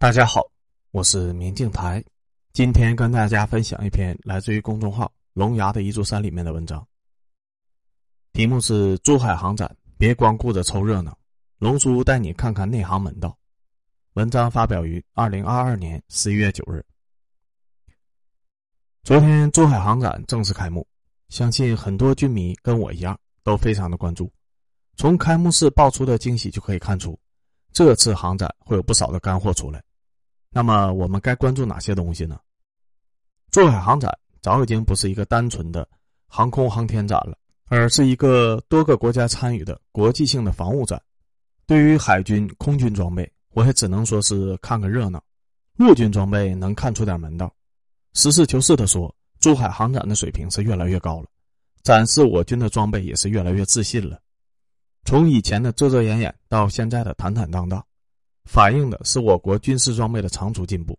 [0.00, 0.48] 大家好，
[0.92, 2.00] 我是明镜台，
[2.52, 6.86] 今天跟大家分享一篇来自于公众号“龙牙的一座山”里面的文章，
[8.32, 11.18] 题目是“珠海航展，别光顾着凑热闹，
[11.58, 13.36] 龙叔带你看看内行门道”。
[14.14, 16.80] 文章发表于二零二二年十一月九日。
[19.02, 20.86] 昨天珠海航展正式开幕，
[21.28, 24.32] 相信很多军迷跟我一样都非常的关注。
[24.96, 27.18] 从开幕式爆出的惊喜就可以看出，
[27.72, 29.82] 这次航展会有不少的干货出来。
[30.50, 32.38] 那么我们该关注哪些东西呢？
[33.50, 34.10] 珠海航展
[34.40, 35.88] 早已经不是一个单纯的
[36.26, 37.36] 航空航天展了，
[37.66, 41.00] 而是一个多个国家参与的国际性的防务展。
[41.66, 45.18] 对于海军、空军装备，我也只能说是看个热闹；
[45.76, 47.54] 陆军装备能看出点门道。
[48.14, 51.26] 实事求是的说，珠海航展的水平是越来越高了，
[51.82, 54.18] 展示我军的装备也是越来越自信了。
[55.04, 57.84] 从以前的遮遮掩掩到现在的坦坦荡荡。
[58.48, 60.98] 反映的是我国军事装备的长足进步。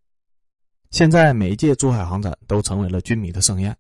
[0.91, 3.75] 现在每一届珠海航展都成为了军迷的盛宴，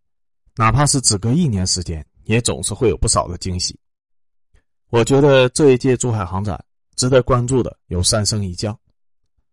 [0.55, 3.79] 哪怕是只隔一年时间，也总是会有不少的惊喜。
[4.89, 6.59] 我觉得这一届珠海航展
[6.95, 8.77] 值得关注的有三升一降：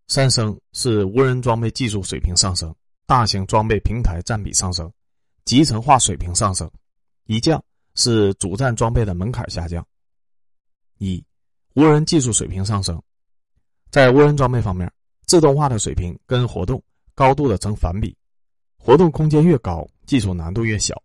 [0.08, 2.74] 三升是无人装备技术水平上升，
[3.06, 4.90] 大型装备平台占比上升，
[5.44, 6.66] 集成化水平上升；
[7.26, 7.62] 一降
[7.94, 9.86] 是主战装备的门槛下降。
[10.96, 11.22] 一，
[11.74, 12.98] 无人技术水平上升。
[13.96, 14.92] 在无人装备方面，
[15.24, 16.82] 自动化的水平跟活动
[17.14, 18.14] 高度的成反比，
[18.76, 21.02] 活动空间越高，技术难度越小。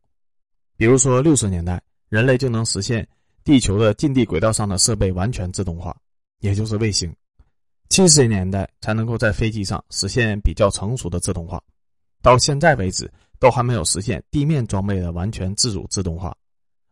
[0.75, 3.07] 比如说，六十年代人类就能实现
[3.45, 5.95] 地球的近地轨道上的设备完全自动化，
[6.41, 7.09] 也就是卫星；
[7.87, 11.63] 七十年代才能够在飞机上实现比较成熟的自动化，
[12.21, 16.35] 到现在为止都还没有实现地面装备的完全自主自动化，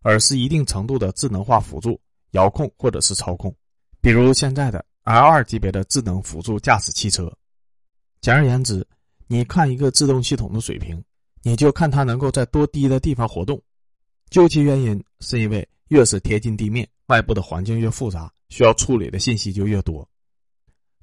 [0.02, 2.00] 而是一定程度的智能化辅助、
[2.31, 3.53] 遥控或者是操控，
[4.00, 4.86] 比如现在的。
[5.03, 7.31] L 二级别的智能辅助驾驶汽车，
[8.22, 8.86] 简而言之，
[9.28, 11.03] 你看一个制动系统的水平，
[11.42, 13.59] 你就看它能够在多低的地方活动。
[14.30, 20.08] 究其原因，是因为越是贴近地面，外部的环境越复杂，需要处理的信息就越多。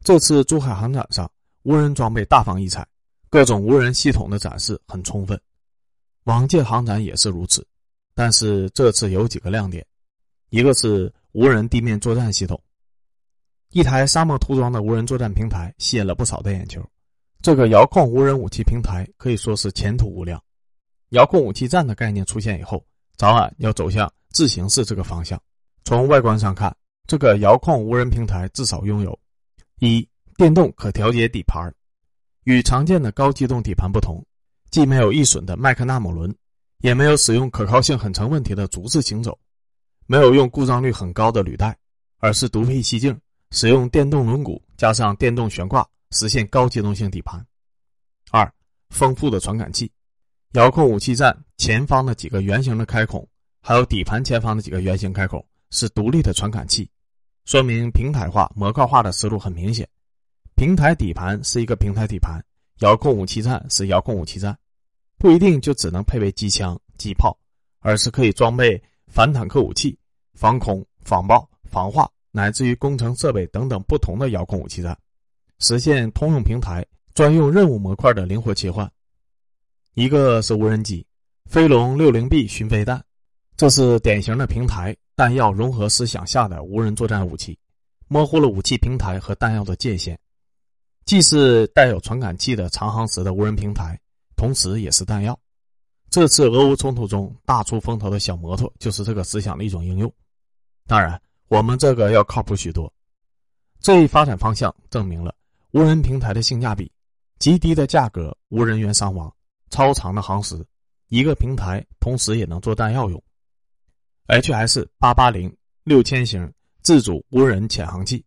[0.05, 1.29] 这次珠海航展上，
[1.65, 2.87] 无人装备大放异彩，
[3.29, 5.41] 各种无人系统的展示很充分。
[6.25, 7.67] 往届航展也是如此，
[8.15, 9.85] 但是这次有几个亮点，
[10.51, 12.61] 一个是无人地面作战系统。
[13.71, 16.85] 一台沙漠涂装的无人作战平台吸引了不少的眼球。
[17.43, 20.43] 这个遥控无人武器平台可以说是前途无量。
[21.11, 22.85] 遥控武器站的概念出现以后，
[23.17, 25.41] 早晚要走向自行式这个方向。
[25.85, 26.75] 从外观上看，
[27.07, 29.17] 这个遥控无人平台至少拥有：
[29.79, 30.07] 一、
[30.37, 31.73] 电动可调节底盘，
[32.45, 34.25] 与常见的高机动底盘不同，
[34.71, 36.35] 既没有易损的麦克纳姆轮，
[36.79, 39.39] 也没有使用可靠性很成问题的足式行走，
[40.07, 41.77] 没有用故障率很高的履带，
[42.19, 43.17] 而是独辟蹊径。
[43.51, 47.45] 使用电动轮毂加上电动悬挂，实现高机动性底盘。
[48.31, 48.53] 二、
[48.91, 49.91] 丰富的传感器，
[50.53, 53.27] 遥控武器站前方的几个圆形的开孔，
[53.61, 56.91] 还有底盘前方的几个圆形开孔是独立的传感器，
[57.45, 59.89] 说明平台化、模块化的思路很明显。
[60.57, 62.45] 平台底盘是一个平台底盘，
[62.81, 64.59] 遥控武器站是遥控武器站，
[65.19, 67.39] 不一定就只能配备机枪、机炮，
[67.81, 69.99] 而是可以装备反坦克武器、
[70.35, 72.11] 防空、防爆、防化。
[72.37, 74.95] 乃至于工程设备等等不同的遥控武器站，
[75.59, 78.87] 实现通用平台、专用任务模块的灵活切换。
[79.95, 81.07] 一个是无人机，
[81.47, 83.03] 飞龙六零 B 巡飞弹，
[83.57, 87.59] 这是典型的平台弹药融合思想下的无人作战武器，
[88.07, 90.19] 模糊了武器平台和弹药的界限，
[91.07, 93.99] 既是带有传感器的长航时的无人平台，
[94.37, 95.41] 同时也是弹药。
[96.11, 100.13] 这次俄乌冲突中大出风头的小摩托，就是这个思想的一种应用。
[100.87, 101.19] 当然。
[101.49, 102.93] 我们这个要靠谱许多，
[103.81, 105.33] 这一发展方向证明了
[105.71, 106.91] 无人平台的性价比：
[107.39, 109.33] 极低的价格、无人员伤亡、
[109.71, 110.65] 超长的航时，
[111.09, 113.23] 一个平台同时也能做弹药用。
[114.27, 116.53] HS 八八零六千型
[116.83, 118.25] 自主无人潜航器，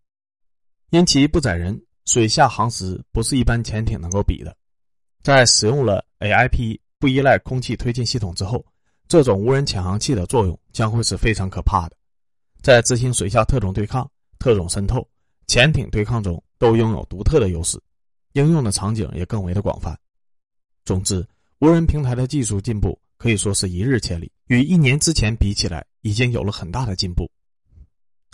[0.91, 4.55] 因其不载人，水下航时不是一般潜艇能够比的。
[5.21, 8.65] 在使用了 AIP 不依赖空气推进系统之后，
[9.09, 11.97] 这种无人潜航器的作用将会是非常可怕的。
[12.69, 14.07] 在执行水下特种对抗、
[14.37, 15.03] 特种渗透、
[15.47, 17.81] 潜艇对抗中，都拥有独特的优势，
[18.33, 19.97] 应用的场景也更为的广泛。
[20.85, 21.27] 总之，
[21.61, 27.27] 无人平台的技术进步可以说是一日千里，与一年之前比起来，已经有了很大的进步。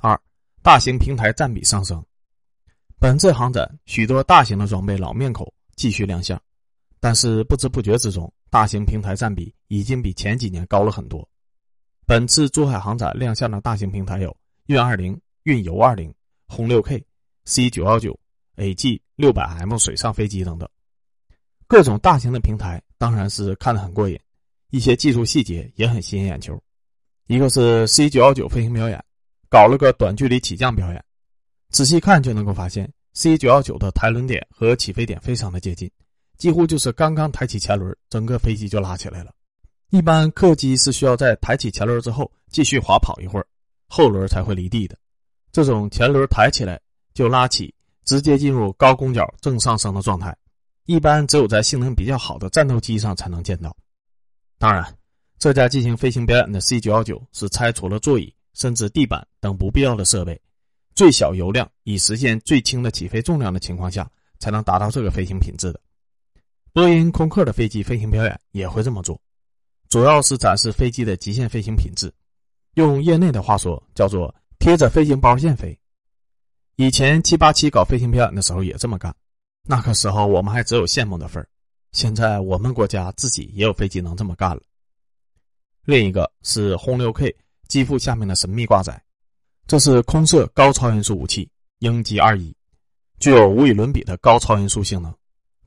[0.02, 0.20] 二，
[0.62, 2.04] 大型平台占比上升。
[3.00, 6.38] 本次航展，许多大型的装备老面孔继续亮相，
[7.00, 11.26] 但是不知不觉之中，大型平台占比已经比前几年高了很多。
[12.08, 14.36] 本次珠海航展亮相的大型平台有
[14.68, 16.14] 运二零、运油二零、
[16.48, 17.04] 轰六 K、
[17.46, 18.16] C 九幺九、
[18.58, 20.70] AG 六百 M 水上飞机等等。
[21.66, 24.20] 各种大型的平台当然是看得很过瘾，
[24.70, 26.62] 一些技术细节也很吸引眼球。
[27.26, 29.04] 一个是 C 九幺九飞行表演，
[29.50, 31.04] 搞了个短距离起降表演。
[31.72, 35.90] 仔细看就能够发现，C 九幺九的抬轮点和起飞点非常的接近，
[36.38, 39.34] 几乎就是刚刚抬起前轮，整个飞机就拉起来了。
[39.90, 43.48] 一般客机是需要在抬起前轮之后继续滑跑一会儿，
[43.88, 44.98] 后轮才会离地的。
[45.52, 46.80] 这种前轮抬起来
[47.14, 47.74] 就拉起，
[48.04, 50.36] 直接进入高攻角正上升的状态。
[50.86, 53.76] 一般只有在性能比较好的战斗机上才能见到。
[54.58, 54.86] 当然，
[55.40, 60.40] 这架进行飞行表演的 C 九幺九是拆除了座椅甚至地板等不必要的设备，
[60.94, 64.10] 最小油量以实现最轻的起飞重量的情况下，
[64.40, 65.80] 才能达到这个飞行品质的。
[66.74, 69.20] 波音、空客的飞机飞行表演也会这么做，
[69.96, 72.14] 主要是展示飞机的极限飞行品质。
[72.74, 75.80] 用业内的话说，叫做贴着飞行包线飞。
[76.76, 79.16] 以前七八七搞飞行表演的时候也这么干。
[79.64, 81.48] 那个时候我们还只有羡慕的份儿，
[81.94, 84.62] 现在我们国家自己也有飞机能这么干了。
[85.86, 87.34] 另一个是轰六 K
[87.70, 89.02] 机腹下面的神秘挂载，
[89.66, 91.50] 这是空射高超音速武器
[91.80, 92.54] 鹰击二一，
[93.18, 95.16] 具有无与伦比的高超音速性能，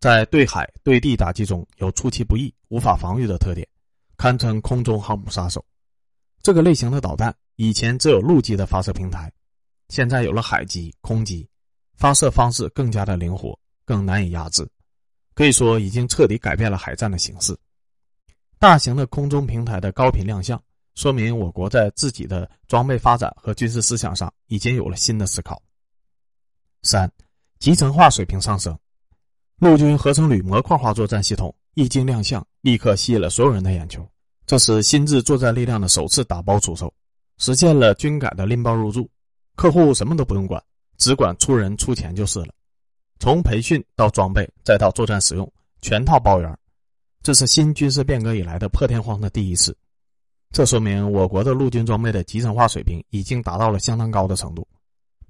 [0.01, 3.67] 在对海对地打击中有出其不意、无法防御的特点，
[4.19, 5.65] 堪称空中航母杀手。
[6.43, 9.33] 这个类型的导弹以前只有陆基的发射平台，
[9.89, 11.49] 现在有了海基、空基，
[11.95, 13.59] 发射方式更加的灵活。
[13.89, 14.69] 更难以压制，
[15.33, 17.57] 可以说已经彻底改变了海战的形式。
[18.59, 20.63] 大型的空中平台的高频亮相，
[20.95, 25.63] 说明我国在自己的装备发展和军事思想上已经有了新的思考。
[26.83, 27.11] 三，
[27.59, 28.79] 集成化水平上升，
[29.57, 34.05] 陆军合成旅模块化作战系统一经亮相，立刻吸引了所有人的眼球。
[34.47, 36.93] 这是新制作战力量的首次打包出售，
[37.37, 39.09] 实现了军改的拎包入住，
[39.55, 40.61] 客户什么都不用管，
[40.97, 42.49] 只管出人出钱就是了。
[43.21, 45.49] 从培训到装备再到作战使用，
[45.81, 46.59] 全套包圆，
[47.23, 49.77] 这是新军事变革以来的破天荒的第一次。
[50.51, 54.67] 这说明我国的陆军装备的集成化水平已经达到了相当高的程度，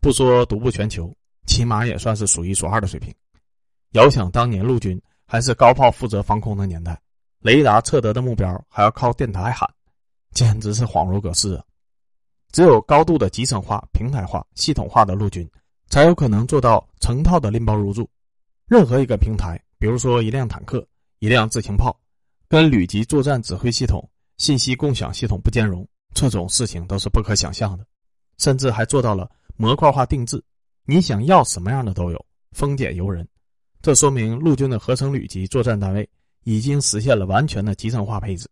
[0.00, 1.14] 不说独步全球，
[1.46, 3.14] 起码也算是数一数二的水平。
[3.92, 7.00] 遥想当年陆军还是高炮负责防空的年代，
[7.38, 9.68] 雷达测得的目标还要靠电台喊，
[10.32, 11.62] 简直是恍如隔世啊！
[12.50, 15.48] 只有高度的集成化、平台化、系统化的陆军。
[15.90, 18.06] 才有可能做到成套的拎包入住。
[18.66, 20.86] 任何一个平台，比如说一辆坦克、
[21.18, 21.98] 一辆自行炮，
[22.46, 27.86] 跟旅级作战指挥系统、信息共享系统不兼容，这种事情都是不可想象的。
[28.36, 30.44] 甚至还做到了模块化定制，
[30.84, 33.26] 你想要什么样的都有，丰俭由人。
[33.80, 36.08] 这说明陆军的合成旅级作战单位
[36.44, 38.48] 已经实现了完全的集成化配置，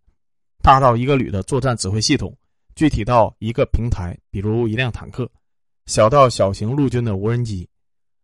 [0.63, 2.37] 大到一个旅的作战指挥系统，
[2.75, 5.31] 具体到一个平台，比如一辆坦克。
[5.87, 7.69] 小到小型陆军的无人机，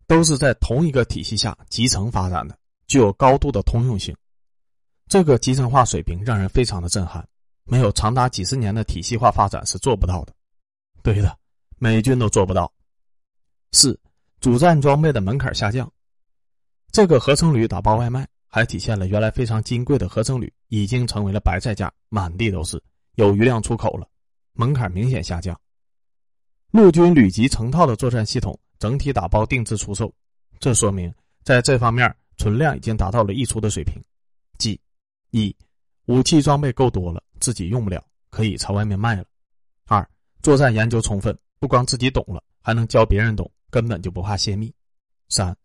[0.06, 2.58] 都是在同一个体系下集成发展的，
[2.88, 4.12] 具有高度的通用性。
[5.06, 7.24] 这个集成化水平让人非常的震撼，
[7.64, 10.32] 没有长达几十年的体系化发展是做不到的。
[11.02, 11.36] 对的，
[11.78, 12.72] 美军都做不到。
[13.72, 13.98] 四，
[14.40, 15.90] 主战装备的门槛下降。
[16.92, 22.80] 这个合成铝打包外卖，还体现了原来非常金贵的合成铝已经成为了白菜价，满地都是，
[23.14, 24.06] 有余量出口了，
[24.52, 25.58] 门槛明显下降。
[26.70, 30.12] 陆军旅级成套的作战系统整体打包定制出售，
[30.60, 31.10] 这说明
[31.42, 33.94] 在这方面存量已经达到了溢出的水平。
[34.58, 34.78] 即
[35.30, 35.56] 一，
[36.04, 39.24] 武器装备够多了，自己用不了，可以朝外面卖了；
[39.86, 40.06] 二，
[40.42, 44.68] 作战研究充分，不光自己懂了，还能教别人懂，根本就不怕泄密；
[45.30, 45.56] 三，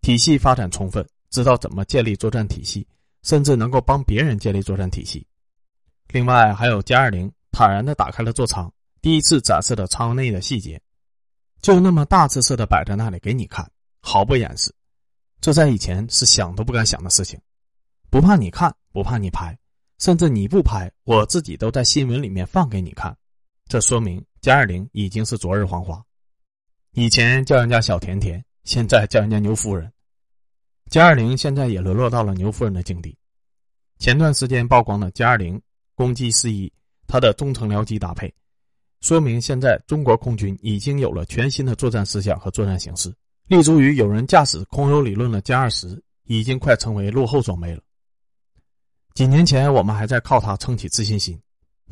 [0.00, 2.86] 体系发展充分，知道怎么建立作战体系，
[3.22, 5.26] 甚至能够帮别人建立作战体系。
[6.08, 8.72] 另外，还有歼二零坦然的打开了座舱。
[9.02, 10.80] 第一次展示了舱内的细节，
[11.62, 13.66] 就那么大字色的摆在那里给你看，
[14.00, 14.74] 毫不掩饰。
[15.40, 17.40] 这在以前是想都不敢想的事情。
[18.10, 19.56] 不怕你看，不怕你拍，
[19.98, 23.16] 甚至你不拍，我自己都在新闻里面放给你看。
[23.68, 26.04] 这说明歼二零已经是昨日黄花。
[26.92, 29.92] 以前叫人家小甜甜，现在叫人家牛夫人。
[30.88, 33.18] 歼二零现在也沦落到了牛夫人的境地。
[33.98, 35.60] 前段时间曝光的歼二零
[35.96, 36.72] 攻击四一，
[37.08, 38.32] 它的中程僚机搭配。
[39.00, 43.12] 说明现在中国空军已经有了全新的作战思想和作战形式，
[43.48, 47.82] 立足于有人驾驶空优理论的歼二十已经快成为落后装备了。
[49.14, 51.36] 几年前我们还在靠它撑起自信心，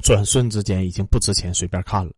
[0.01, 2.13] 转瞬之间已经不值钱，随便看了。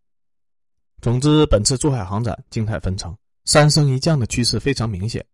[1.00, 5.24] 总之，本次珠海航展精彩纷呈，三升一降的趋势非常明显，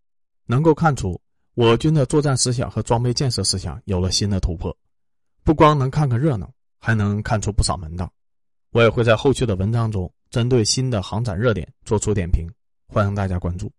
[0.47, 1.21] 能够看出
[1.55, 4.77] 我军的作战思想和装备建设思想有了新的突破。
[5.45, 8.13] 不光能看看热闹，还能看出不少门道。
[8.73, 12.47] 我也会在后续的文章中针对新的航展热点做出点评，
[12.89, 13.71] 欢迎大家关注。